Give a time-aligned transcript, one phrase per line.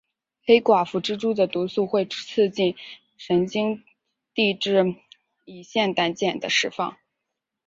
[0.47, 2.75] 黑寡妇蜘蛛的毒液会促进
[3.17, 3.83] 神经
[4.33, 4.95] 递质
[5.45, 6.97] 乙酰胆碱的释放。